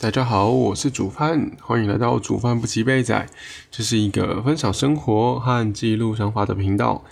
[0.00, 3.28] 大家好，我是煮饭，欢迎来到煮饭不齐备仔。
[3.68, 7.02] 这是一个分享生活和记录想法的频道，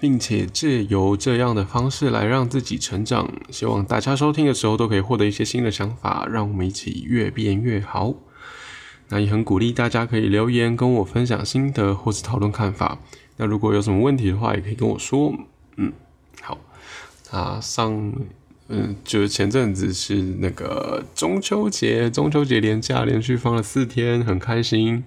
[0.00, 3.30] 并且借由这样的方式来让自己成长。
[3.50, 8.14] 希望大家收听的时候都可以获得一些新的想法，让我们一起越变越好。
[9.08, 12.98] 那也很鼓励大家可以留言跟我分享心得或是讨论看法。
[13.36, 15.34] 那如果有什么问题的话，也可以跟我说。
[15.76, 15.92] 嗯，
[16.40, 16.56] 好。
[17.30, 18.14] 啊，上。
[18.68, 25.04] 嗯，就是前阵子是那个中秋节，中秋节连假连续放了四天，很开心。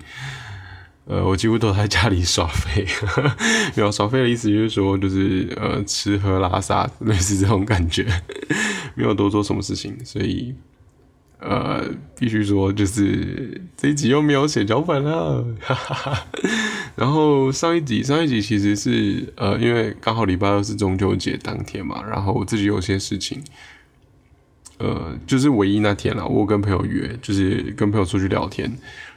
[1.07, 2.85] 呃，我几乎都在家里耍废，
[3.75, 8.05] 没有耍废的意思就是说，就是呃吃喝拉撒 类似这种感觉，
[8.95, 10.53] 没有多做什么事情，所以。
[11.39, 11.83] 呃，
[12.17, 16.27] 必须说，就是这一集又没有写脚本了，哈哈哈。
[16.95, 23.43] 然后上一集，上一集其实是呃，因为刚好礼拜二是中秋节当天嘛，然后我自己有些事情，
[24.77, 28.71] 呃，就是唯一那天了，我跟朋友约，就是跟朋友出去聊天。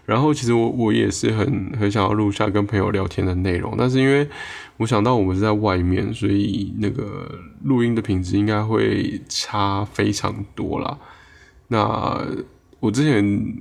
[0.04, 4.26] 然后其实我我也是很很想要录下跟朋友聊天的内容，但是因为
[4.78, 7.30] 我想到我们是在外面，所以那个
[7.62, 10.98] 录音的品质应该会差非常多啦。
[11.68, 12.26] 那
[12.80, 13.54] 我之前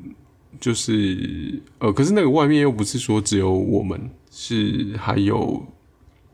[0.59, 5.65] 就是呃，可是那个外面又不是说只有我们，是还有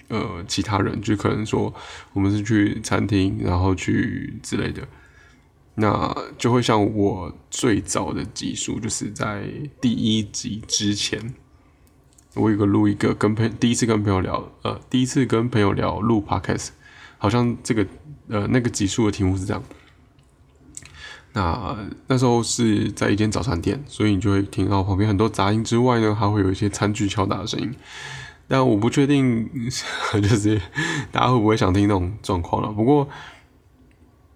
[0.07, 1.73] 呃其他人，就可能说
[2.13, 4.88] 我们是去餐厅，然后去之类的，
[5.75, 9.49] 那就会像我最早的集数，就是在
[9.81, 11.33] 第一集之前，
[12.35, 16.69] 我有个录一个跟朋第一次跟朋友聊，呃，第一次跟朋友聊录 podcast，
[17.17, 17.85] 好像这个
[18.27, 19.63] 呃那个集数的题目是这样。
[21.34, 21.76] 那
[22.08, 27.73] 那时候是在一间早餐店，所以你就会听到旁边很多杂音之外呢，还会有一些餐具敲打的声音。
[28.48, 29.50] 但我不确定，
[30.22, 30.61] 就是
[31.11, 32.72] 大家会不会想听那种状况了。
[32.72, 33.08] 不过，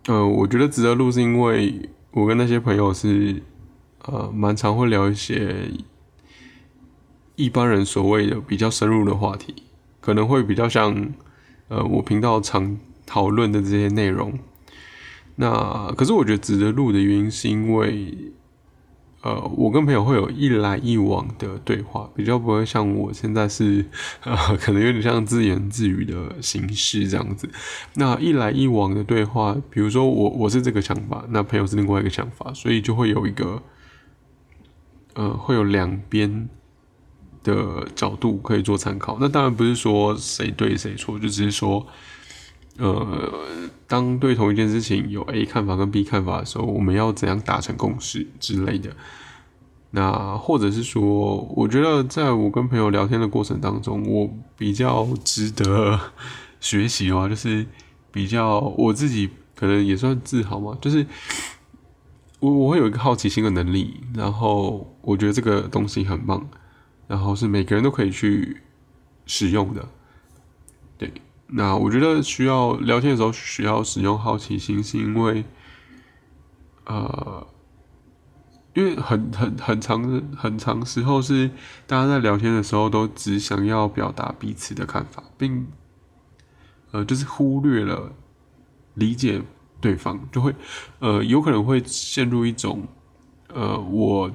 [0.07, 3.43] 呃，我觉得值得录，是因为我跟那些朋友是
[4.05, 5.69] 呃蛮常会聊一些
[7.35, 9.53] 一般人所谓的比较深入的话题，
[10.01, 11.13] 可能会比较像
[11.67, 12.75] 呃我频道常
[13.05, 14.39] 讨论的这些内容。
[15.39, 18.17] 那可是我觉得值得录的原因，是因为，
[19.21, 23.85] 呃，我跟朋友会有一来一往的对话，比较不会像我现在是，
[24.23, 27.47] 呃， 可能有点像自言自语的形式这样子。
[27.93, 33.61] 那一来一往的对话，比如说我我是这个想法，那朋友是另外一个想法，所以就会有一个，
[35.13, 36.49] 呃，会有两边
[37.43, 39.19] 的角度可以做参考。
[39.21, 41.85] 那当然不是说谁对谁错，就只是说。
[42.77, 43.31] 呃，
[43.87, 48.95] 当对同一件事情有 A 看法跟 B 看法的时候，我们要怎样达成共识之类的？
[49.91, 55.99] 那或者是说，我觉得在我跟朋友聊天的过程当中，我比较值得
[56.59, 57.65] 学习的话， 就是
[58.11, 61.07] 比较我自己可能也算自豪嘛，就是
[62.39, 66.47] 我我会有一个好奇心的能力，然后我觉得这个东西很棒，
[67.07, 68.57] 然后是每个人都可以去
[69.25, 69.87] 使用的，
[70.97, 71.11] 对。
[71.49, 75.45] 那我觉得需要聊天的时候需要使用好奇心，是因为，
[76.85, 77.47] 呃，
[78.73, 81.49] 因为很很很长很长时候是
[81.85, 85.65] 大家在聊天的时候都只想要表达彼此的看法，并
[86.91, 88.11] 呃就是忽略了
[88.95, 89.41] 理解
[89.79, 90.53] 对方，就会
[90.99, 92.85] 呃有可能会陷入一种
[93.53, 94.29] 呃我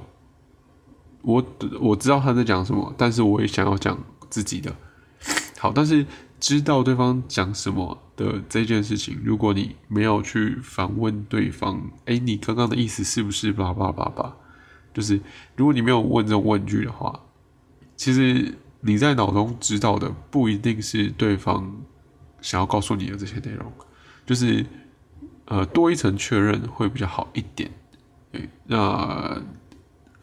[1.21, 1.45] 我
[1.79, 4.75] 我知道他在讲什么，但是我也想要讲自己的
[5.59, 6.03] 好，但是。
[6.43, 13.53] 知道对方讲什么的这件事情，如果你没有去反问对方，哎，你刚刚的意思是不是？
[13.53, 14.35] 叭叭叭叭，
[14.93, 15.21] 就是
[15.55, 17.17] 如果你没有问这种问句的话，
[17.95, 21.81] 其实你在脑中知道的不一定是对方
[22.41, 23.71] 想要告诉你的这些内容，
[24.25, 24.65] 就是
[25.45, 27.71] 呃多一层确认会比较好一点。
[28.33, 29.41] 对，那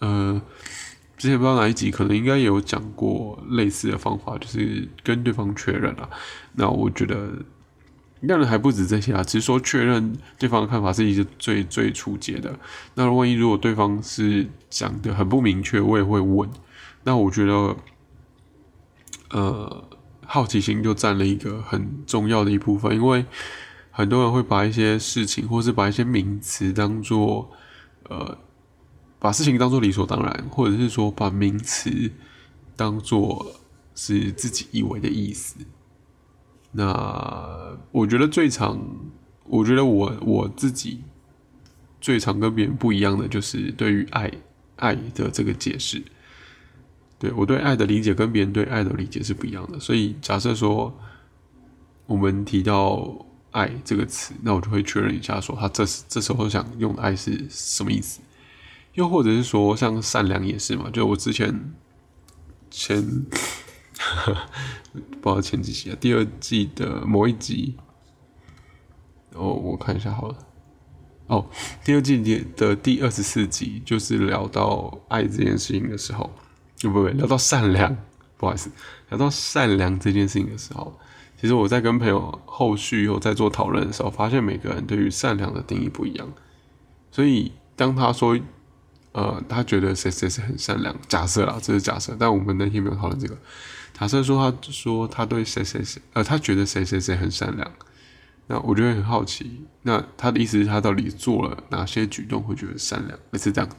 [0.00, 0.42] 呃。
[1.20, 6.08] 之前不知道哪一集，可能应该有讲过类似的方法，就是跟对方确认了。
[6.54, 7.30] 那我觉得，
[8.26, 12.58] 当然还不止这些啊，只是说确认对方的看法是一个最最初阶的。
[12.94, 16.48] 那万一如果对方是讲的很不明确，我也会问。
[17.04, 17.76] 那我觉得，
[19.28, 19.88] 呃，
[20.24, 23.26] 好奇心就占了一个很重要的一部分，因为
[23.90, 27.50] 很多人会把一些事情，或是把一些名词当做，
[28.08, 28.38] 呃。
[29.20, 32.10] 把事情当做理所当然，或者是说把名词
[32.74, 33.52] 当做
[33.94, 35.56] 是自己以为的意思。
[36.72, 38.80] 那我觉得最常，
[39.44, 41.02] 我觉得我我自己
[42.00, 44.32] 最常跟别人不一样的，就是对于爱
[44.76, 46.02] 爱的这个解释。
[47.18, 49.78] 对我对爱的理解跟别人对爱的理解是不一样的。
[49.78, 50.98] 所以假设说
[52.06, 58.20] 我们提到爱这个词，那我就会确认一下，说他这这时候想用的爱是什么意思。
[58.94, 61.72] 又或者是说像善良也是嘛，就我之前
[62.70, 63.02] 前
[65.20, 67.76] 不知道前几集啊，第二季的某一集，
[69.34, 70.38] 哦，我看一下好了。
[71.26, 71.48] 哦，
[71.84, 76.28] 第二季的的第二十四集就是聊到爱这件事情的时候，
[76.82, 77.96] 不不，聊到善良，
[78.36, 78.68] 不好意思，
[79.10, 80.98] 聊到善良这件事情的时候，
[81.40, 86.28] 其实我在跟朋友后续又在做讨论的时候，发现每个人对于善良的定义不一样，
[87.12, 88.36] 所以当他说，
[89.12, 93.36] 呃，他觉得谁谁谁很善良，假设啦，这是假设，但我们那天没有讨论这个，
[93.98, 97.72] 假设说他说他对谁谁谁，呃，他觉得谁谁谁很善良。
[98.46, 103.70] 那我就会很好奇，那他的意思是，他到底做了哪些举动会觉得善良，还是这样？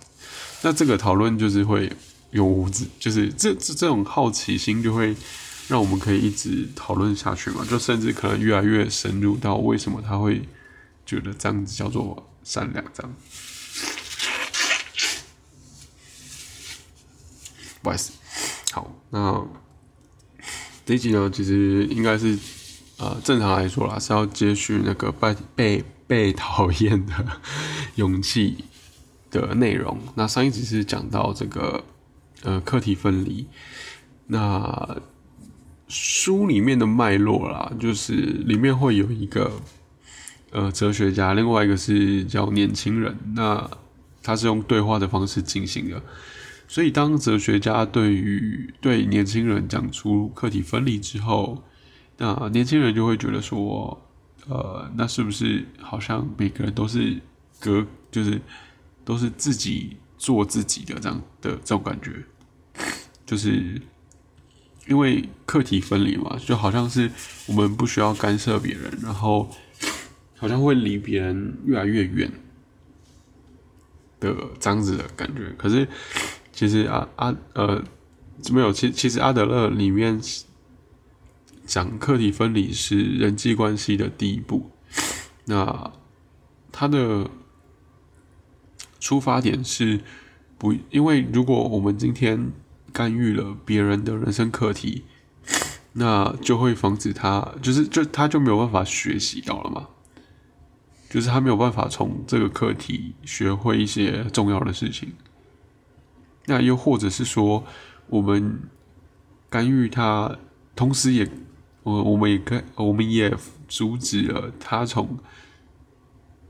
[0.62, 1.92] 那这个讨论就是会
[2.30, 5.14] 有无止，就是这这这种好奇心就会
[5.68, 10.42] 让我们可以一直讨论下去嘛，就甚至可能越来越深入到为什么他会
[11.06, 13.14] 觉得这样子叫做善良，这样。
[17.82, 18.14] 不好意思，
[18.72, 19.46] 好，那
[20.86, 22.38] 这一集呢，其实应该是。
[22.98, 27.26] 呃，正常来说啦，是要接续那个被被被讨厌的
[27.96, 28.66] 勇气
[29.32, 29.98] 的内容。
[30.14, 31.84] 那上一集是讲到这个
[32.44, 33.48] 呃课题分离，
[34.28, 35.02] 那
[35.88, 39.52] 书里面的脉络啦，就是里面会有一个
[40.52, 43.68] 呃哲学家，另外一个是叫年轻人，那
[44.22, 46.00] 他是用对话的方式进行的。
[46.72, 51.62] 所以当哲学家对于对年轻人讲出课题分离之后，
[52.16, 54.02] 那年轻人就会觉得说，
[54.48, 57.20] 呃，那是不是好像每个人都是
[57.60, 58.40] 隔，就是
[59.04, 62.24] 都是自己做自己的这样的这种感觉，
[63.26, 63.82] 就是
[64.88, 67.12] 因为课题分离嘛，就好像是
[67.48, 69.54] 我们不需要干涉别人，然后
[70.38, 72.32] 好像会离别人越来越远
[74.22, 75.54] 的这样子的感觉。
[75.58, 75.86] 可是
[76.62, 77.84] 其实啊啊呃
[78.52, 80.22] 没有，其其实阿德勒里面。
[81.64, 84.72] 讲课题分离是人际关系的第一步，
[85.46, 85.94] 那
[86.70, 87.30] 他的
[89.00, 90.02] 出发点是
[90.58, 92.52] 不，因为如果我们今天
[92.92, 95.06] 干预了别人的人生课题，
[95.94, 99.88] 那就会防止他，就是就他就没有办法学习到了嘛，
[101.10, 105.14] 就是他没有办法从这个课题学会一些重要的事情，
[106.46, 107.64] 那又或者是说
[108.08, 108.60] 我们
[109.50, 110.38] 干预他，
[110.76, 111.30] 同时也。
[111.84, 113.36] 我我们也跟我们也
[113.68, 115.18] 阻止了他从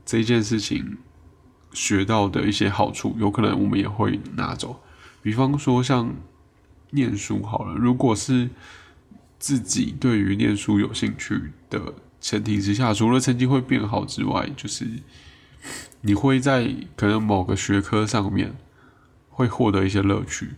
[0.04, 0.98] 这件事情
[1.72, 4.82] 学到的一些好处，有可能我们也会拿走。
[5.22, 6.14] 比方说像
[6.90, 8.50] 念书好了，如果是
[9.38, 11.40] 自己对于念书有兴趣
[11.70, 14.86] 的前提之下，除了成绩会变好之外，就是
[16.02, 18.54] 你会在可能某个学科上面
[19.42, 20.50] 会获得一些乐趣。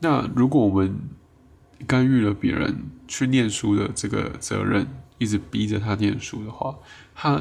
[0.00, 0.98] 那如果我们
[1.86, 4.88] 干预了别人去念书的这个责任，
[5.18, 6.76] 一直逼着他念书的话，
[7.14, 7.40] 他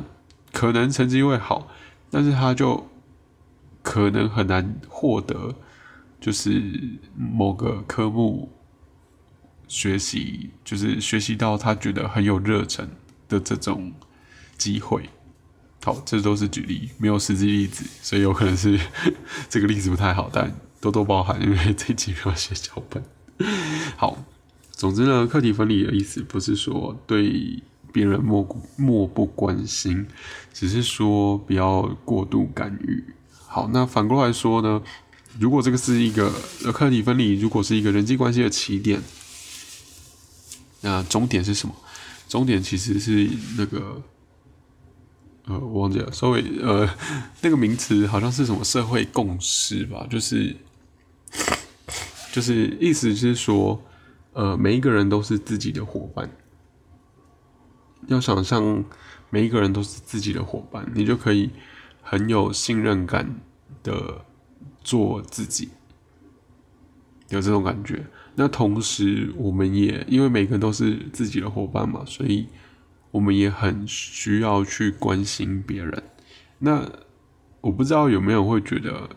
[0.54, 1.68] 可能成绩会好，
[2.12, 2.88] 但是他就
[3.82, 5.56] 可能很难获得，
[6.22, 6.62] 就是
[7.16, 8.52] 某个科目
[9.68, 12.88] 学习，就是学习到他觉得很有热忱
[13.28, 13.92] 的这种
[14.58, 15.10] 机会。
[15.84, 18.80] 好，这都是举例，没有实际例子，所以有可能是
[19.50, 23.04] 这个例子不太好，但多多包涵，因为这几没有写脚本。
[23.98, 24.18] 好，
[24.72, 27.62] 总之呢，课题分离的意思不是说对
[27.92, 30.08] 别人漠漠不关心，
[30.54, 33.04] 只是说不要过度干预。
[33.32, 34.82] 好，那反过来说呢，
[35.40, 36.32] 如果这个是一个
[36.74, 39.02] 课题分离，如果是一个人际关系的起点，
[40.82, 41.76] 那终点是什么？
[42.28, 44.02] 终点其实是那个，
[45.46, 46.88] 呃，我忘记了，稍微呃，
[47.42, 50.56] 那个名词好像是什么社会共识吧，就是。
[52.32, 53.82] 就是意思是说，
[54.34, 56.30] 呃，每一个人都是自己的伙伴。
[58.08, 58.86] 要想象
[59.30, 61.50] 每一个人都是自己的伙伴，你就可以
[62.02, 63.42] 很有信任感
[63.82, 64.24] 的
[64.84, 65.70] 做自己，
[67.30, 68.06] 有这种感觉。
[68.36, 72.48] 那同时，我们也因为每个人都是自己的伙伴嘛，所以
[73.10, 76.04] 我们也很需要去关心别人。
[76.60, 76.88] 那
[77.62, 79.10] 我不知道有没有会觉得。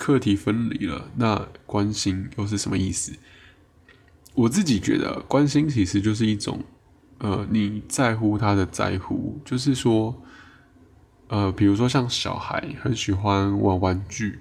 [0.00, 3.12] 课题分离了，那关心又是什么意思？
[4.32, 6.64] 我自己觉得，关心其实就是一种，
[7.18, 10.22] 呃，你在乎他的在乎，就是说，
[11.28, 14.38] 呃，比如说像小孩很喜欢玩玩具，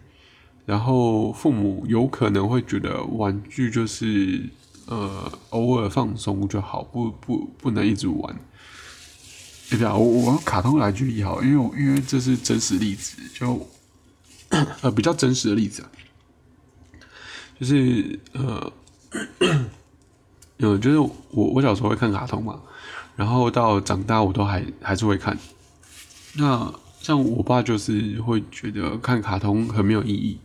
[0.66, 4.50] 然后父母有可能会觉得玩具就是
[4.86, 8.34] 呃偶尔放松就好，不不不能一直玩。
[9.70, 13.68] 对啊，我我用卡通来举例好，因为因为这是真实例子，就。
[14.82, 15.90] 呃比较真实的例子啊，
[17.60, 18.72] 就是呃，
[20.58, 22.62] 有就是我我小时候会看卡通嘛，
[23.16, 25.38] 然后到长大我都还还是会看。
[26.36, 30.40] 那像我爸就是会觉得看卡通很没有意义，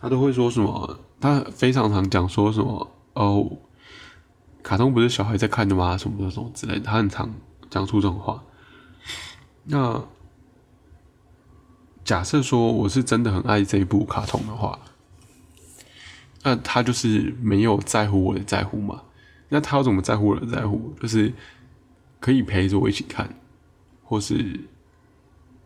[0.00, 3.58] 他都会说什么，他非常常讲说什么哦，
[4.62, 5.96] 卡通不是小孩在看的吗？
[5.96, 7.32] 什么什么之类，他很常
[7.70, 8.42] 讲出这种话。
[9.64, 10.02] 那
[12.06, 14.78] 假设说我是真的很爱这一部卡通的话，
[16.44, 19.02] 那他就是没有在乎我的在乎嘛？
[19.48, 20.94] 那他要怎么在乎我的在乎？
[21.02, 21.34] 就是
[22.20, 23.28] 可以陪着我一起看，
[24.04, 24.60] 或是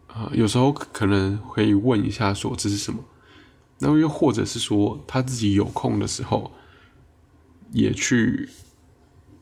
[0.08, 3.04] 啊，有时候可能会问一下说这是什么，
[3.78, 6.50] 那又或者是说他自己有空的时候
[7.70, 8.48] 也去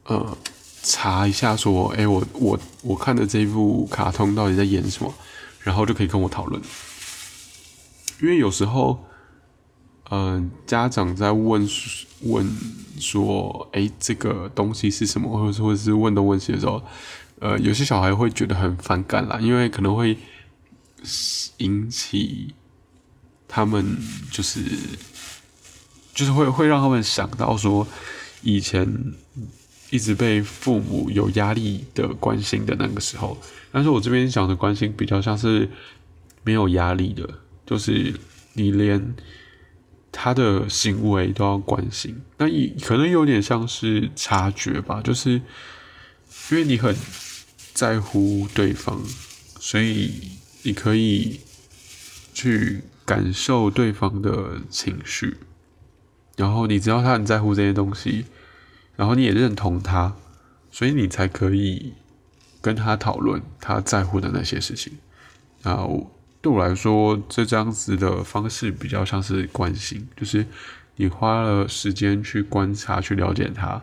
[0.04, 0.36] 呃。
[0.80, 5.12] 查一下，说，哎，我我我看的这一部卡通到底在演什么，
[5.68, 6.62] 然后就可以跟我讨论。
[8.22, 9.04] 因为有时候，
[10.08, 11.68] 嗯，家长在问
[12.22, 12.56] 问
[12.98, 16.82] 说，哎，这个东西是什么，或者或者是问东问西的时候，
[17.40, 20.16] 呃，有些小孩会觉得很反感啦，因为可能会
[21.58, 22.54] 引起
[23.46, 23.98] 他们
[24.32, 24.64] 就是
[26.14, 27.86] 就是会会让他们想到说
[28.40, 29.12] 以前。
[29.90, 33.38] 一直被父母有压力的关心的那个时候，
[33.72, 35.68] 但是我这边讲的关心比较像是
[36.44, 37.26] 没有压力的，
[37.64, 38.12] 就是
[38.52, 39.14] 你连
[40.12, 45.30] 他的行为都要关心，那也可能有点像是察觉吧，就是
[46.50, 46.94] 因为你很
[47.72, 49.02] 在乎对方，
[49.58, 50.12] 所以
[50.64, 51.40] 你可以
[52.34, 55.38] 去感受对方的情绪，
[56.36, 58.26] 然后你知道他很在乎这些东西。
[58.98, 60.12] 然后你也认同他，
[60.72, 61.92] 所以你才可以
[62.60, 64.92] 跟他讨论他在乎的那些事情。
[65.62, 70.44] 然后对我来说，这这样子的方式比较像是关心，就是
[70.96, 73.80] 你花了时间去观察、去了解他，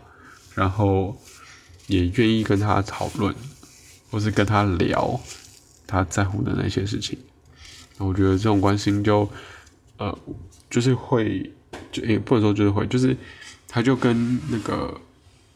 [0.54, 1.16] 然后
[1.88, 3.34] 也愿意跟他讨论，
[4.12, 5.18] 或是跟他聊
[5.88, 7.18] 他在乎的那些事情。
[8.00, 9.32] 我觉得这种关心就
[9.96, 10.20] 呃，
[10.70, 11.50] 就是会，
[11.90, 13.16] 就也不能说就是会，就是
[13.66, 15.00] 他就跟那个。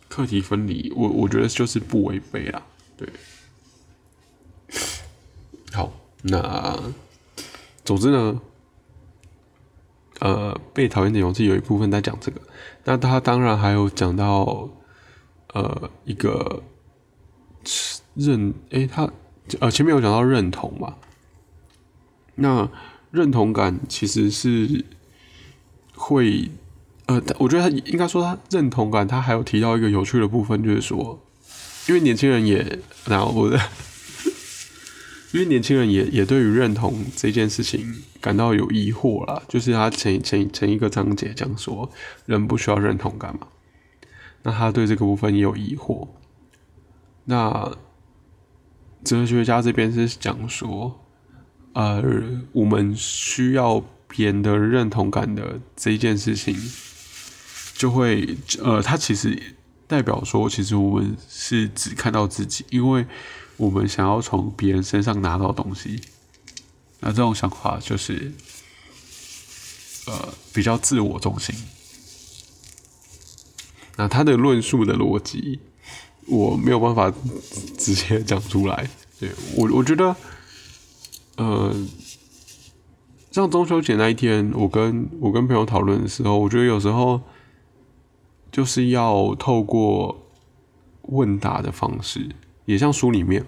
[0.10, 2.62] 课题分离，我我觉得就是不违背啦，
[2.98, 3.08] 对。
[5.72, 6.78] 好，那
[7.86, 8.42] 总之呢，
[10.20, 12.42] 呃，被讨厌的勇气有一部分在讲这个，
[12.84, 14.68] 那他当然还有讲到，
[15.54, 16.64] 呃，一个
[18.16, 19.10] 认，诶，他
[19.60, 20.98] 呃前面有讲到认同嘛，
[22.36, 22.70] 那
[23.12, 24.84] 认同感其实是
[25.96, 26.52] 会。
[27.10, 31.20] 呃，我觉得他应该说他认同感，他还有提到一个有趣的部分，就是说，
[31.88, 33.60] 因为年轻人也，然后不是，
[35.34, 39.42] 因为年轻人也也对于认同这件事情感到有疑惑啦。
[39.48, 41.90] 就是他前前前一个章节讲说，
[42.28, 43.48] 人不需要认同感嘛，
[44.44, 46.10] 那他对这个部分也有疑惑。
[47.26, 47.76] 那
[49.04, 51.00] 哲学家这边是讲说，
[51.74, 52.04] 呃，
[52.52, 56.56] 我们需要别人的认同感的这一件事情。
[57.80, 59.56] 就会呃，它其实
[59.88, 63.06] 代表说，其实我们是只看到自己，因为
[63.56, 66.02] 我们想要从别人身上拿到东西。
[67.00, 68.34] 那这种想法就是
[70.08, 71.56] 呃比较自我中心。
[73.96, 75.62] 那他的论述的逻辑，
[76.28, 77.10] 我没有办法
[77.78, 78.90] 直接讲出来。
[79.22, 80.14] 对我，我觉得
[81.38, 81.74] 呃，
[83.32, 87.22] 像中秋节那一天，我跟我跟朋友讨论的时候，我觉得有时候。
[88.52, 90.28] 就是要透过
[91.04, 92.30] 问答的方式，
[92.66, 93.46] 也像书里面，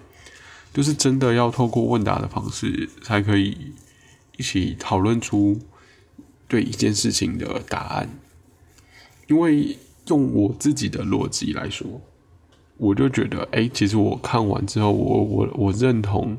[0.72, 3.72] 就是真的要透过问答的方式，才可以
[4.36, 5.58] 一起讨论出
[6.46, 8.08] 对一件事情的答案。
[9.28, 12.00] 因为用我自己的逻辑来说，
[12.76, 16.36] 我就觉得，哎，其实我看完之后，我我我认同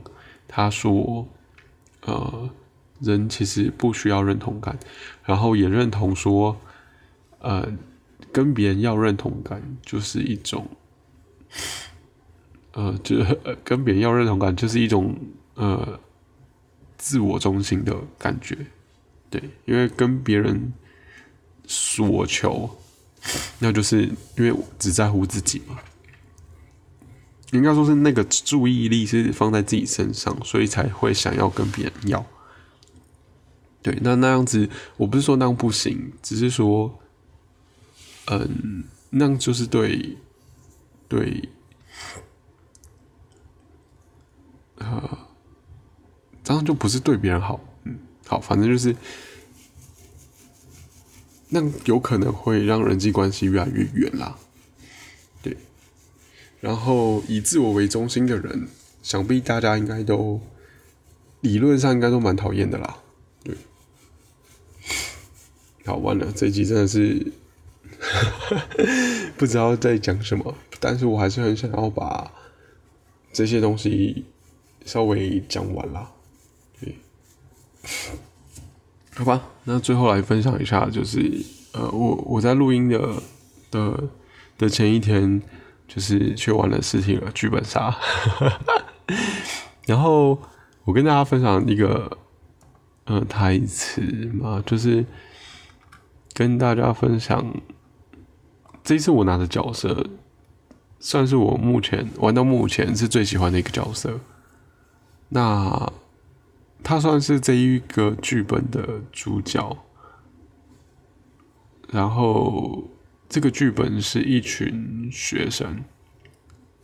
[0.47, 1.27] 他说，
[2.01, 2.49] 呃，
[2.99, 4.77] 人其实不需要认同感，
[5.25, 6.57] 然后也认同说，
[7.39, 7.67] 呃。
[8.33, 10.67] 跟别人要认同感，就是一种，
[12.71, 15.15] 呃，就是跟别人要认同感，就是一种
[15.53, 15.99] 呃
[16.97, 18.57] 自我中心的感觉，
[19.29, 20.73] 对，因为跟别人
[21.67, 22.67] 索求，
[23.59, 25.77] 那就是因为只在乎自己嘛，
[27.51, 32.25] 应该说是那个注意力是放在自己身上，所以才会想要跟别人要，
[33.83, 36.99] 对，那那样子，我不是说那样不行，只是说。
[38.27, 40.17] 嗯，那就是对，
[41.07, 41.49] 对，
[44.77, 45.27] 啊，
[46.43, 48.95] 这样就不是对别人好，嗯，好，反正就是，
[51.49, 54.37] 那有可能会让人际关系越来越远啦。
[55.41, 55.57] 对，
[56.61, 58.67] 然后以自我为中心的人，
[59.01, 60.39] 想必大家应该都
[61.41, 62.99] 理论上应该都蛮讨厌的啦。
[63.43, 63.55] 对，
[65.85, 67.33] 好，完了，这集真的是
[69.37, 72.31] 不知道在讲什么，但是我还是很想要把
[73.31, 74.25] 这些东西
[74.85, 76.11] 稍微讲完啦。
[76.79, 76.95] 对。
[79.15, 81.19] 好吧，那最后来分享一下，就是
[81.73, 83.21] 呃，我我在录音的
[83.71, 84.03] 的
[84.57, 85.41] 的前一天，
[85.87, 87.95] 就是去玩了事情了剧本杀，
[89.85, 90.41] 然后
[90.85, 92.17] 我跟大家分享一个
[93.05, 94.01] 呃台词
[94.33, 95.05] 嘛，就是
[96.33, 97.53] 跟大家分享
[98.83, 100.07] 这一次我拿的角色，
[100.99, 104.19] 算是我目前玩到目前是最喜欢的一个角色，
[105.29, 105.91] 那。
[106.85, 109.77] 他算是这一个剧本的主角，
[111.87, 112.83] 然后
[113.29, 115.81] 这个剧本是一群学生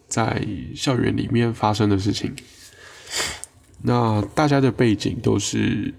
[0.07, 2.33] 在校园里面发生的事情。
[3.81, 5.93] 那大家的背景都是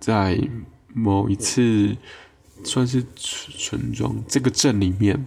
[0.00, 0.40] 在
[0.94, 1.94] 某一次
[2.64, 5.26] 算是村庄这个镇里面，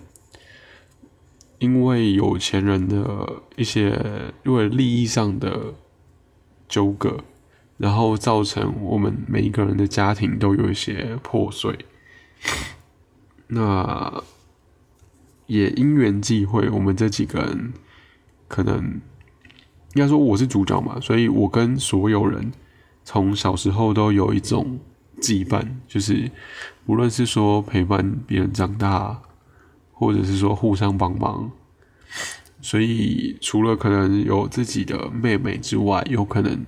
[1.59, 5.73] 因为有钱人的一些因为利益上的
[6.67, 7.23] 纠葛。
[7.77, 11.79] 然后造成我们每一个人的家庭都有一些破碎，
[13.50, 14.23] 那
[15.47, 17.73] 也因缘际会，我们这几个人
[18.47, 19.01] 可能
[19.95, 22.51] 应该说我是主角嘛，所以我跟所有人
[23.03, 24.79] 从小时候都有一种
[25.20, 26.30] 羁绊，就是
[26.86, 29.22] 无论是说陪伴别人长大，
[29.91, 31.51] 或者是说互相帮忙，
[32.62, 36.63] 所以除了可能有自己的妹妹之外，有可能。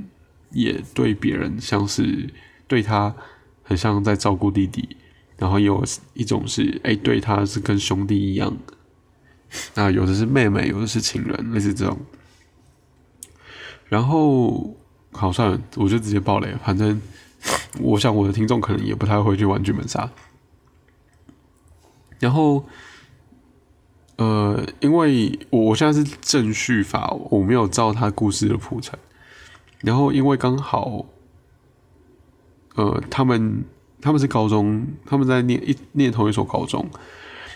[0.55, 2.29] 也对别人像是
[2.67, 3.15] 对他
[3.63, 4.87] 很像在照顾弟弟，
[5.35, 5.83] 然后有
[6.13, 8.55] 一种是哎对他是跟兄弟一样，
[9.73, 11.97] 那有的是妹妹，有的是情人，类似这种。
[13.89, 14.77] 然后
[15.11, 17.01] 好算了，我就直接爆雷，反正
[17.79, 20.09] 我想我的听众可能也不太会去玩剧本杀。
[22.19, 22.65] 然后，
[24.15, 28.97] 呃，因为我我现在是正序法，我没有照他故事的铺陈。
[29.81, 31.05] 然后，因为刚好，
[32.75, 33.65] 呃，他们
[33.99, 36.89] 他们是高中，他们在念一念同一所高中，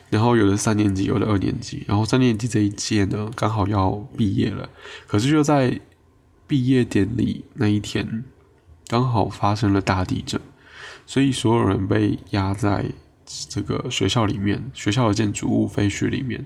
[0.09, 4.67] 然后有的三年级，有的二年级，然后三年级这一届呢，刚好要毕业了，
[5.07, 5.79] 可是就在
[6.45, 8.25] 毕业典礼那一天，
[8.87, 10.39] 刚好发生了大地震，
[11.05, 12.85] 所以所有人被压在
[13.49, 16.45] 这个学校里面，学校的建筑物废墟里面，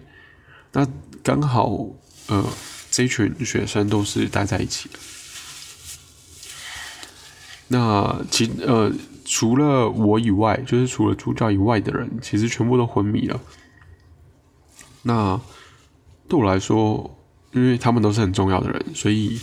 [0.72, 0.88] 那
[1.22, 1.70] 刚好，
[2.28, 2.44] 呃，
[2.90, 4.98] 这群学生都是待在一起的。
[7.68, 8.92] 那其呃，
[9.24, 13.40] 除了我以外，就是除了主角以外的人，其实全部都昏迷了。
[15.04, 15.40] 那
[16.28, 17.18] 对我来说，
[17.54, 19.40] 因为他们都是很重要的人，所以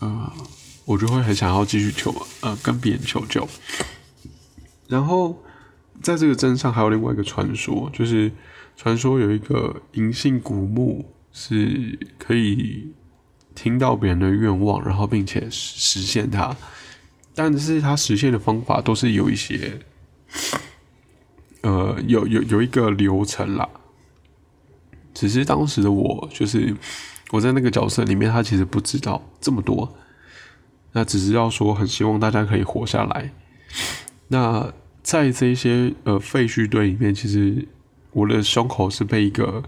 [0.00, 0.32] 呃，
[0.86, 3.46] 我就会很想要继续求呃跟别人求救。
[4.88, 5.42] 然后
[6.00, 8.32] 在这个镇上还有另外一个传说，就是
[8.76, 12.92] 传说有一个银杏古墓是可以
[13.54, 16.56] 听到别人的愿望，然后并且实现它。
[17.34, 19.80] 但是它实现的方法都是有一些，
[21.62, 23.68] 呃，有有有一个流程啦。
[25.12, 26.74] 只是当时的我，就是
[27.30, 29.96] 我在那个角色里面，他其实不知道这么多。
[30.96, 33.30] 那只是要说，很希望大家可以活下来。
[34.28, 37.68] 那在这些呃废墟堆里面，其实
[38.12, 39.62] 我的胸口是被一个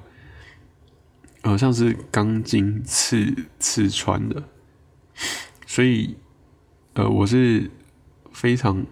[1.42, 4.42] 呃像是钢筋刺刺穿的，
[5.66, 6.16] 所以。
[6.94, 7.70] 呃，我是
[8.32, 8.84] 非常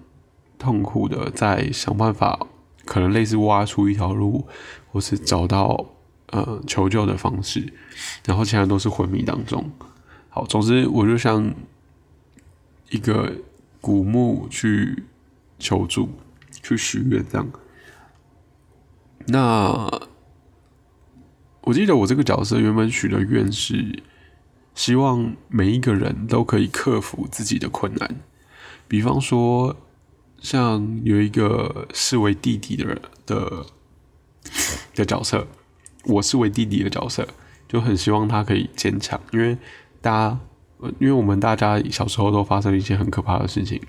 [0.59, 2.39] 痛苦的，在想办法，
[2.85, 4.47] 可能类似挖出一条路，
[4.93, 5.87] 或是找到
[6.27, 7.73] 呃求救的方式，
[8.25, 9.69] 然后现在都是昏迷当中。
[10.29, 11.53] 好，总之我就像
[12.91, 13.33] 一个
[13.81, 15.05] 古墓去
[15.59, 16.09] 求助，
[16.63, 17.49] 去许愿这样。
[19.27, 20.09] 那
[21.63, 24.03] 我记得我这个角色原本许的愿是。
[24.77, 28.21] 希望每一个人都可以克服自己的困难，
[28.87, 29.75] 比方说，
[30.39, 33.65] 像有一个视为弟弟的人的
[34.95, 35.47] 的角色，
[36.05, 37.27] 我视为弟弟的角色，
[37.67, 39.57] 就很希望他可以坚强，因为
[40.03, 40.41] 大家，
[40.99, 43.81] 因为我们大家小时候都发生一些很可怕的事情，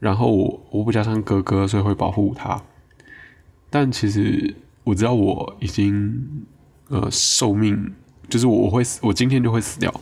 [0.00, 2.62] 然后我我不加上哥哥，所以会保护他，
[3.70, 6.46] 但其实我知道我已经
[6.88, 7.94] 呃寿命。
[8.26, 9.92] 就是我会死，我今天就会死掉，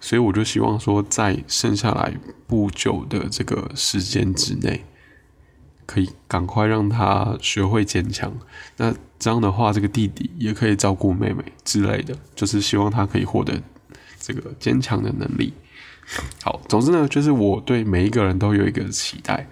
[0.00, 2.12] 所以我就希望说，在剩下来
[2.48, 4.84] 不久的这个时间之内，
[5.86, 8.36] 可以赶快让他学会坚强。
[8.78, 13.62] 那这样的话，这个弟弟也可以照顾妹妹之类的，就是希望他可以获得
[14.20, 15.52] 这个坚强的能力。
[16.42, 19.48] 好，总之呢，就是我对每一个人都有一个期待，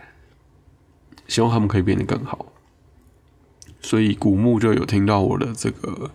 [1.27, 2.53] 希望他们可以变得更好。
[3.81, 6.11] 所以古墓就有听到我的这个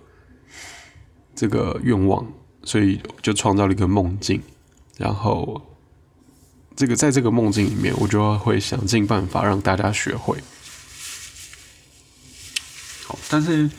[1.34, 2.28] 这个愿望，
[2.64, 4.42] 所以就创造了一个梦境，
[4.98, 5.62] 然后
[6.76, 10.38] 这个在这个梦境里面，我就会想尽办法让大家学会。
[13.06, 13.70] 好，但是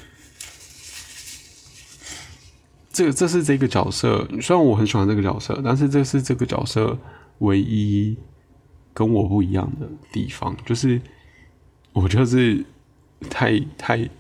[2.94, 6.96] 这个这是这个角色，虽然我很喜欢这个角色，但是这是这个角色
[7.40, 8.16] 唯一
[8.94, 10.98] 跟我不一样的地方，就是
[11.92, 12.64] 我就是。
[13.30, 14.10] 太太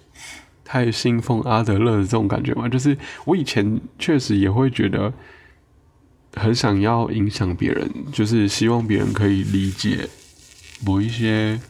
[0.64, 5.12] 太信奉阿德勒的这种感觉嘛，就是我以前确实也会觉得
[6.32, 10.08] 很想要影响别人，就是希望别人可以理解
[10.86, 11.60] 某一些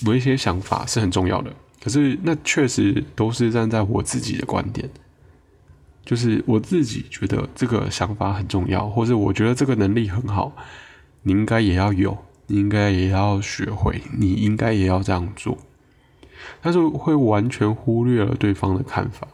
[0.00, 1.52] 某一些想法是很重要的。
[1.82, 4.88] 可是那确实都是站在我自己的观点，
[6.04, 10.52] 就是我自己觉得这个想法很重要，或者我觉得这个能力很好，
[11.22, 12.18] 你应该也要有。
[12.50, 15.58] 你应该也要学会，你应该也要这样做，
[16.62, 19.28] 但是会完全忽略了对方的看法，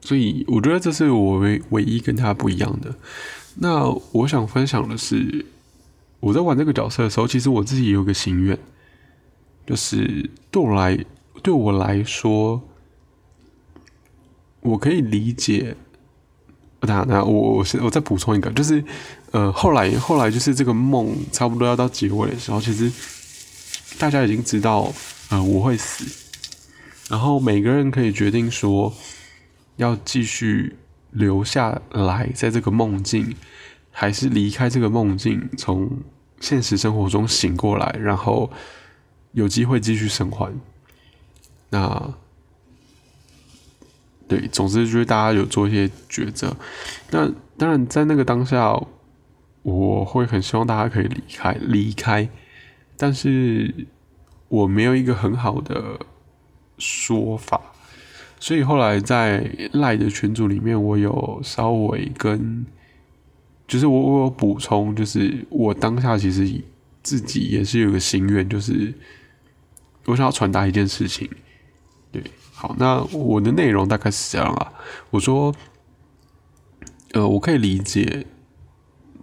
[0.00, 2.94] 所以我觉得这是我唯唯一跟他不一样的。
[3.56, 5.44] 那我想分享的是，
[6.20, 8.56] 我在玩这个角色的时候，其实我自己也有个心愿，
[9.68, 10.98] 就是对我来
[11.42, 12.62] 对我来说，
[14.60, 15.76] 我可以理解。
[16.80, 18.82] 那那我我是我再补充一个，就是
[19.32, 22.90] 呃后来后来就是这个梦差不多要到结尾的时候，其实
[23.98, 24.90] 大家已经知道
[25.28, 26.06] 呃我会死，
[27.10, 28.94] 然后每个人可以决定说
[29.76, 30.76] 要继续
[31.10, 33.34] 留下来在这个梦境，
[33.90, 35.90] 还是离开这个梦境，从
[36.40, 38.48] 现实生活中醒过来，然后
[39.38, 40.52] 有机会继续生还。
[41.70, 42.14] 那。
[44.30, 46.54] 对，总之就是大家有做一些抉择。
[47.10, 48.78] 那当然，在那个当下，
[49.62, 52.28] 我会很希望大家可以离开，离开。
[52.98, 53.74] 但是
[54.48, 55.98] 我没有一个很好的
[56.76, 57.58] 说法，
[58.38, 62.66] 所以后来在赖的群组里面，我有稍微跟，
[63.66, 66.46] 就是我我有补充，就是我当下其实
[67.02, 68.92] 自己也是有个心愿，就是
[70.08, 71.30] 我想要传达一件事情，
[72.10, 72.22] 对。
[72.52, 74.72] 好，那我的内容大概是这样啊。
[75.10, 75.54] 我说，
[77.12, 78.26] 呃，我可以理解，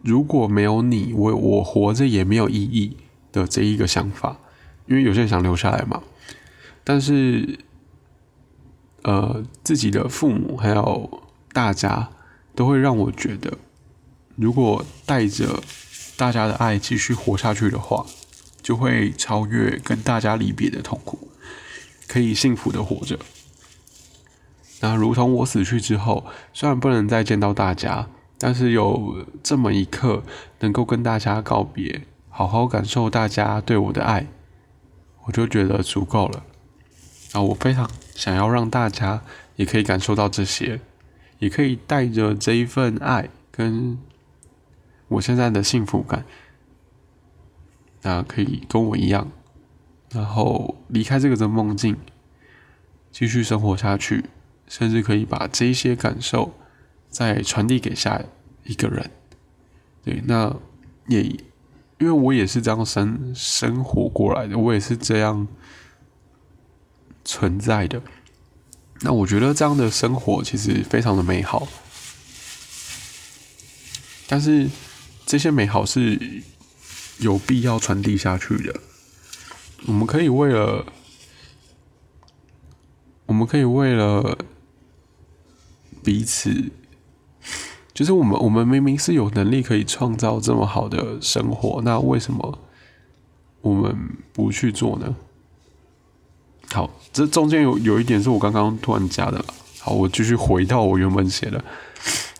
[0.03, 2.95] 如果没有你，我我活着也没有意义
[3.33, 4.37] 的这一个想法，
[4.85, 6.01] 因为有些人想留下来嘛。
[6.85, 7.59] 但是，
[9.01, 12.11] 呃，自己的父母还有大家
[12.53, 13.57] 都会让我觉得，
[14.37, 15.61] 如果带着
[16.15, 18.05] 大家的爱继续活下去的话，
[18.65, 21.27] 就会超越跟大家离别的痛苦。
[22.07, 23.19] 可以幸福的活着。
[24.79, 28.07] 那如同我死去之后，虽然不能再见到大家，
[28.39, 30.23] 但是有这么一刻
[30.61, 34.25] 能够跟大家告别，好好感受大家对我的爱，
[35.25, 36.43] 我就觉得足够了。
[37.33, 39.21] 啊，我非常想要让大家
[39.57, 40.79] 也可以感受到这些，
[41.37, 43.99] 也可以带着这一份爱跟
[45.09, 46.25] 我现在的幸福感，
[48.05, 49.31] 那可以跟我一样。
[50.11, 51.97] 然后离开这个的梦境，
[53.11, 54.25] 继续生活下去，
[54.67, 56.53] 甚至可以把这些感受
[57.09, 58.21] 再传递给下
[58.63, 59.09] 一个人。
[60.03, 60.55] 对，那
[61.07, 65.47] 也因为我也是这样生生活过来的，我也是这样
[67.25, 68.01] 存在的。
[69.01, 71.67] 那我觉得这样的生活其实非常的美好，
[74.27, 74.69] 但是
[75.25, 76.43] 这些美好是
[77.19, 78.79] 有必要传递下去的。
[79.87, 80.85] 我们可以为了，
[83.25, 84.37] 我们可以为了
[86.03, 86.71] 彼此，
[87.93, 92.59] 就是我们我们明明是有能力可以创造这么好的生活，那为什么
[93.61, 93.95] 我们
[94.33, 95.15] 不去做呢？
[96.71, 99.45] 好，这中间有有一点是我刚刚突然加的了。
[99.79, 101.63] 好，我继续回到我原本写的，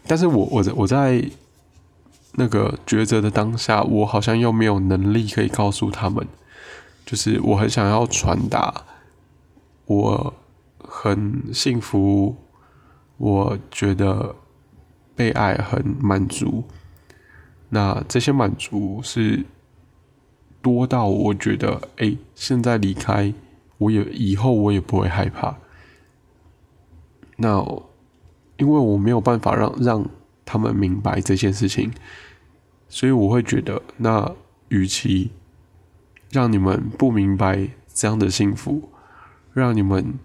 [0.08, 1.24] 但是我我在我在
[2.38, 6.28] 那个抉择的当下，我好像又没有能力可以告诉他们。
[7.06, 8.84] 就是我很想要传达，
[9.86, 10.34] 我
[10.80, 12.36] 很幸福，
[13.18, 14.36] 我觉得
[15.16, 16.64] 被爱很满足。
[17.70, 19.46] 那这些满足是
[20.62, 23.32] 多到我觉得，哎，现在离开，
[23.78, 25.56] 我也以后我也不会害怕。
[27.38, 27.60] 那
[28.58, 30.10] 因为我没有办法让让
[30.44, 31.92] 他们明白这件事情，
[32.96, 34.34] 所以我会觉得，那
[34.70, 35.30] 与其
[36.32, 38.90] 让你们不明白这样的幸福，
[39.52, 40.18] 让你们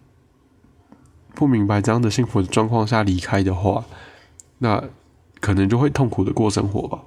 [1.35, 3.85] 不明白这样的幸福的状况下离开的话，
[4.59, 4.85] 那
[5.41, 7.03] 可能就会痛苦的过生活吧。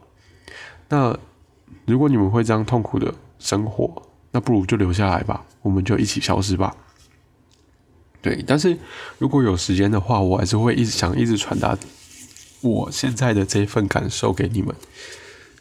[0.89, 1.17] 那
[1.86, 6.76] 如果你们会这样痛苦的生活，那不如就留下来吧，我们就一起消失吧。
[8.21, 8.78] 对，但是
[9.17, 11.78] 如果有时间的话，我还是会一直想一直传达
[12.60, 14.76] 我现在的这份感受给你们，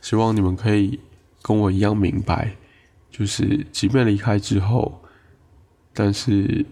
[0.03, 1.01] 希望你们可以
[1.41, 2.55] 跟我一样明白，
[3.11, 5.01] 就是即便离开之后，
[5.95, 6.67] 但是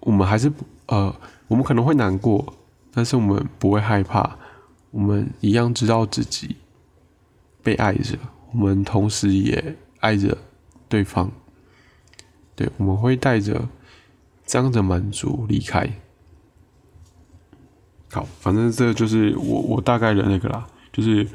[0.00, 1.14] 我们还是不呃，
[1.46, 2.52] 我们可能会难过，
[2.90, 4.36] 但是我们不会害怕，
[4.90, 6.56] 我们一样知道自己
[7.62, 8.18] 被爱着，
[8.50, 10.36] 我们同时也爱着
[10.88, 11.30] 对方，
[12.56, 13.68] 对，我们会带着。
[14.44, 15.88] 这样的满足离开，
[18.10, 21.26] 好，反正这就是我我大概的那个啦，就是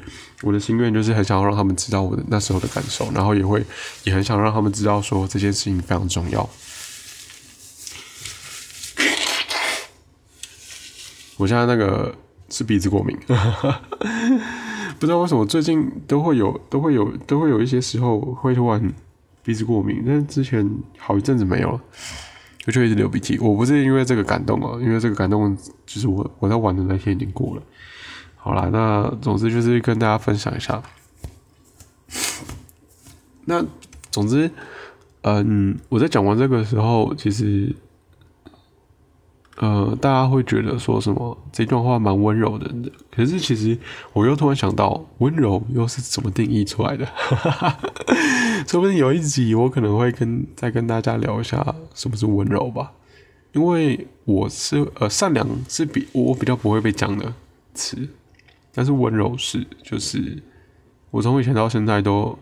[0.42, 3.64] 我的心愿，就是很想要让他们知道我的那时候的感受，然后也会
[4.04, 6.48] 也很想让他们知道说这件事情非常重要。
[11.36, 12.14] 我现在那个
[12.48, 13.16] 是鼻子过敏，
[14.98, 18.92] 不知道为什么最近都会有都会有都会有一些时候会突然
[19.42, 21.80] 鼻子过敏，但是之前好一阵子没有了。
[22.70, 27.62] 就一直流鼻涕，我不是因为这个感动啊，因为这个感动就是我我在玩的那天已经过了。
[28.38, 30.82] 好啦，那总之就是跟大家分享一下。
[33.44, 33.64] 那
[34.10, 34.50] 总之，
[35.22, 37.74] 嗯，我在讲完这个时候，其实。
[39.60, 42.72] 呃，大家会觉得说什么这段话蛮温柔的，
[43.10, 43.76] 可是其实
[44.12, 47.04] 我又突然想到，温柔又是怎么定义出来的？
[48.68, 52.92] 说不定有一集我可能会跟再跟大家聊一下什么是温柔吧，
[53.52, 57.34] 因为我是呃善良是比我比较不会被讲的
[57.74, 58.08] 词，
[58.78, 60.40] 但是温柔是就是
[61.10, 62.38] 我从以前到现在都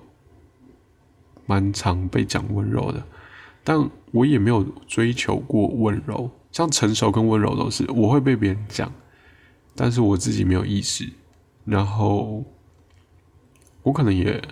[1.46, 3.02] 蛮常被讲温柔的，
[3.64, 6.30] 但我也没有追求过温柔。
[6.52, 8.92] 像成熟跟温柔都是，我会被别人讲，
[9.74, 11.08] 但是我自己没有意识，
[11.64, 12.44] 然后
[13.82, 14.42] 我可能也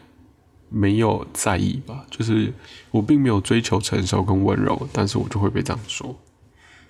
[0.70, 2.50] 没有在意吧，就是
[2.92, 6.18] 我并没有追求成熟跟温柔，但是我就会被这样说。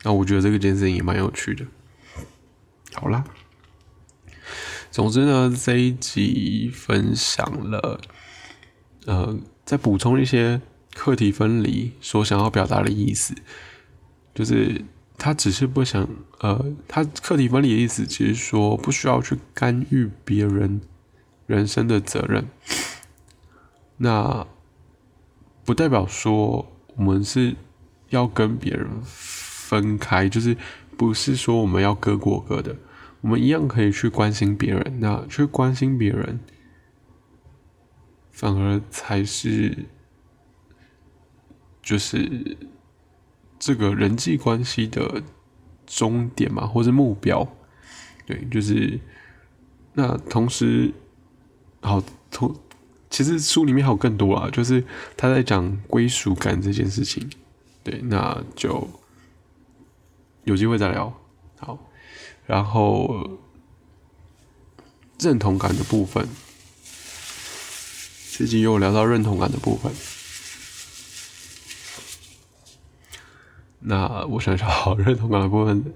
[0.04, 1.66] 那我觉得这个件事情也蛮有趣的。
[2.92, 3.24] 好啦，
[4.94, 8.00] 总之呢，这一集分享了，
[9.06, 10.60] 呃，再补充一些
[10.94, 13.34] 课题分离所想要表达的意思，
[14.32, 14.84] 就是。
[15.16, 16.08] 他只是不想，
[16.40, 20.80] 呃，他课题分离的意思，其实说不需要去干预别人
[21.46, 22.48] 人生的责任。
[23.96, 24.44] 那
[25.64, 27.54] 不代表说我们是
[28.10, 30.56] 要跟别人分开，就是
[30.96, 32.76] 不是说我们要各过各的，
[33.24, 35.00] 我们一样可以去关心别人。
[35.00, 36.38] 那去关心别人，
[38.30, 39.86] 反而才是，
[41.82, 42.56] 就是。
[43.56, 45.22] 这个人际关系的
[45.86, 47.48] 终点嘛，或者目标，
[48.26, 49.00] 对，就是
[49.94, 50.92] 那同时，
[51.80, 52.54] 好同
[53.08, 54.84] 其实书里面还有更多啊，就是
[55.16, 57.30] 他在讲归属感这件事情，
[57.82, 58.86] 对，那就
[60.42, 61.23] 有机会再聊。
[62.46, 63.40] 然后
[65.18, 66.28] 认同感的部分，
[68.30, 69.92] 最近又聊到认同感的部分。
[73.80, 75.94] 那我想想，好认同感的部分，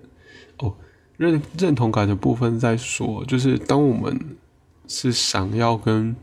[0.58, 0.74] 哦，
[1.16, 4.36] 认认同感的部分在说，就是当我们
[4.86, 6.14] 是想要跟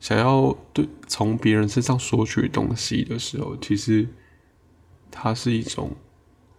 [0.00, 4.08] 想要对从别人身上索取东西的时候，其实
[5.10, 5.94] 它是一种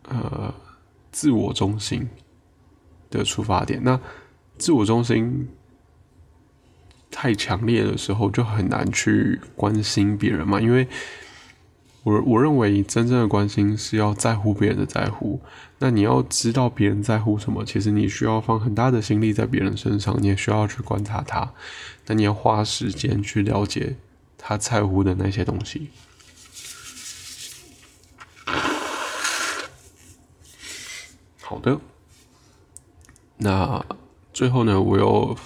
[0.08, 0.54] 呃
[1.12, 2.08] 自我中心
[3.10, 3.82] 的出发点。
[3.84, 4.00] 那
[4.58, 5.48] 自我中心
[7.12, 10.88] 太强烈的时候，就很难去关心别人嘛，因为。
[12.06, 15.42] 我我认为真正的关心是要在乎别人的在乎。
[15.80, 21.52] 那你要知道别人在乎什么，其实你需要放很大的心力在别人身上，你也需要去观察他。
[22.06, 23.96] 那你要花时间去了解
[24.38, 25.90] 他在乎的那些东西。
[31.42, 31.80] 好的，
[33.38, 33.86] 那
[34.34, 35.38] 最后呢，我又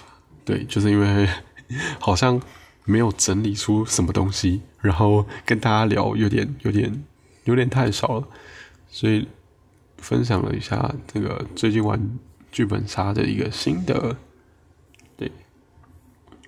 [0.45, 1.28] 对，就是因为
[1.99, 2.41] 好像。
[2.86, 7.04] 没有整理出什么东西，然后跟大家聊有点有点
[7.43, 8.28] 有点太少了，
[8.88, 9.28] 所以
[9.99, 12.17] 分享了一下这个最近玩
[12.52, 14.17] 剧本杀的一个心得。
[15.15, 15.32] 对，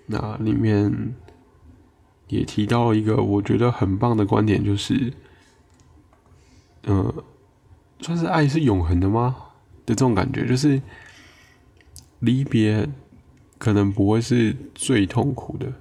[0.07, 1.13] 那里面
[2.27, 5.13] 也提到一个我觉得很棒的观点，就是，
[6.85, 7.13] 嗯，
[7.99, 9.35] 算是爱是永恒的吗？
[9.85, 10.81] 的这种感觉，就是
[12.21, 12.87] 离别
[13.57, 15.73] 可能不会是最痛苦的。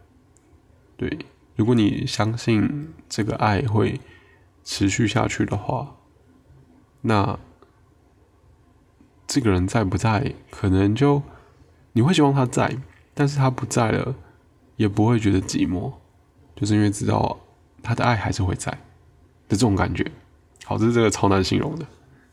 [0.97, 1.19] 对，
[1.55, 4.01] 如果你相信这个爱会
[4.65, 5.97] 持续下去的话，
[7.03, 7.39] 那
[9.27, 11.23] 这个人在不在，可能就
[11.93, 12.77] 你会希望他在，
[13.15, 14.15] 但是他不在了，
[14.77, 15.93] 也不会觉得寂寞，
[16.57, 17.39] 就是因为知道
[17.83, 18.79] 他的爱还是会在的
[19.51, 20.05] 这种感觉。
[20.65, 21.87] 好，这是这个超难形容的，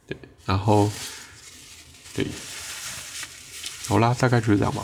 [0.05, 0.89] 对，然后
[2.13, 2.25] 对，
[3.88, 4.84] 好啦，大概就是这样吧。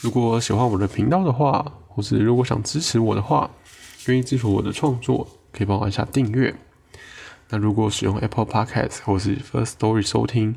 [0.00, 3.50] 如果喜欢我的频道的话，或是如果想支持我的话，
[4.06, 6.54] 愿意支持我的创作，可以帮我按下订阅。
[7.50, 10.56] 那如果使用 Apple Podcast 或是 First Story 收听，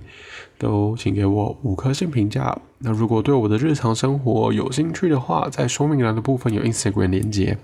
[0.57, 2.57] 都请给我五颗星评价。
[2.79, 7.57] 那如果对我的日常生活有兴趣的话，在说明栏的部分有 Instagram 连接，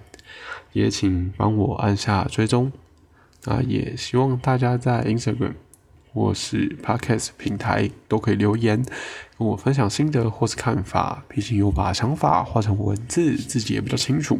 [0.74, 2.72] 也请帮我按下追踪。
[3.46, 5.54] 那，也希望大家在 Instagram。
[6.14, 8.86] 或是 Podcast 平台都可以留言
[9.38, 14.40] 跟我分享心得或是看法，毕竟有把想法画成文字，自己也比较清楚。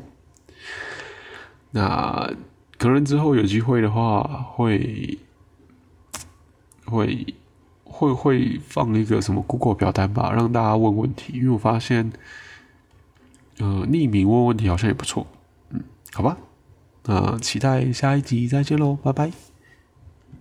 [1.72, 2.32] 那
[2.78, 4.22] 可能之后有机会的话，
[4.54, 5.18] 会
[6.86, 7.26] 会
[7.84, 11.34] 会会放一个什么 Google 表单吧，让大家问问题。
[11.34, 12.12] 因为我发现，
[13.58, 15.26] 呃，匿名问问题好像也不错。
[15.72, 15.82] 嗯，
[16.12, 16.38] 好吧，
[17.06, 19.53] 那期待下一集再见喽，拜拜。